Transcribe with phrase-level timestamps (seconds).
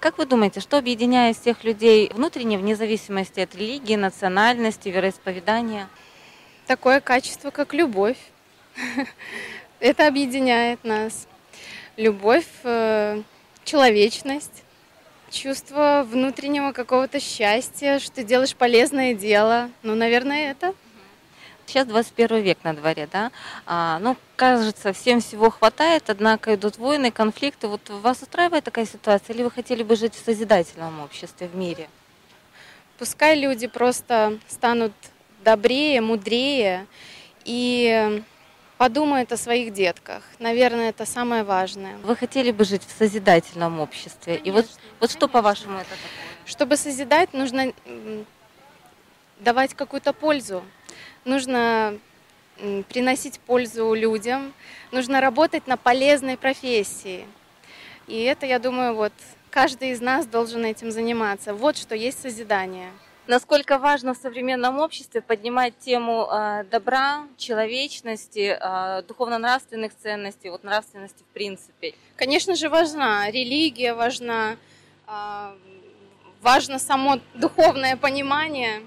[0.00, 5.90] Как вы думаете, что объединяет всех людей внутренне, вне зависимости от религии, национальности, вероисповедания?
[6.66, 8.16] Такое качество, как любовь.
[9.78, 11.28] Это объединяет нас.
[11.98, 13.20] Любовь, э,
[13.64, 14.64] человечность,
[15.30, 19.68] чувство внутреннего какого-то счастья, что делаешь полезное дело.
[19.82, 20.74] Ну, наверное, это.
[21.70, 23.30] Сейчас 21 век на дворе, да?
[23.64, 27.68] А, ну, кажется, всем всего хватает, однако идут войны, конфликты.
[27.68, 31.88] Вот вас устраивает такая ситуация, или вы хотели бы жить в созидательном обществе, в мире?
[32.98, 34.92] Пускай люди просто станут
[35.44, 36.88] добрее, мудрее
[37.44, 38.20] и
[38.76, 40.24] подумают о своих детках.
[40.40, 41.98] Наверное, это самое важное.
[41.98, 44.38] Вы хотели бы жить в созидательном обществе?
[44.38, 44.66] Конечно, и вот,
[44.98, 46.46] вот что, по-вашему, это такое?
[46.46, 47.72] Чтобы созидать, нужно
[49.38, 50.64] давать какую-то пользу
[51.24, 51.98] нужно
[52.88, 54.52] приносить пользу людям,
[54.92, 57.26] нужно работать на полезной профессии.
[58.06, 59.12] И это, я думаю, вот
[59.50, 61.54] каждый из нас должен этим заниматься.
[61.54, 62.90] Вот что есть созидание.
[63.26, 71.22] Насколько важно в современном обществе поднимать тему э, добра, человечности, э, духовно-нравственных ценностей, вот нравственности
[71.22, 71.94] в принципе?
[72.16, 73.30] Конечно же важна.
[73.30, 74.56] Религия важна,
[75.06, 75.54] э,
[76.42, 78.82] важно само духовное понимание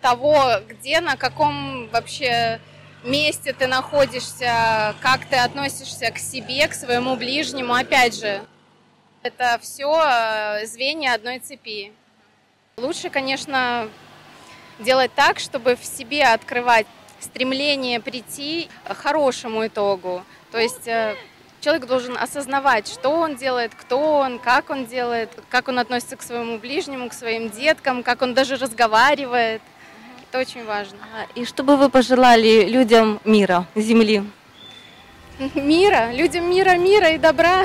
[0.00, 2.60] того, где, на каком вообще
[3.04, 7.74] месте ты находишься, как ты относишься к себе, к своему ближнему.
[7.74, 8.42] Опять же,
[9.22, 11.92] это все э, звенья одной цепи.
[12.76, 13.88] Лучше, конечно,
[14.78, 16.86] делать так, чтобы в себе открывать
[17.20, 20.24] стремление прийти к хорошему итогу.
[20.50, 21.14] То есть э,
[21.60, 26.22] человек должен осознавать, что он делает, кто он, как он делает, как он относится к
[26.22, 29.62] своему ближнему, к своим деткам, как он даже разговаривает.
[30.30, 30.96] Это очень важно.
[31.12, 34.22] А, и что бы вы пожелали людям мира, Земли?
[35.56, 37.64] Мира, людям мира, мира и добра.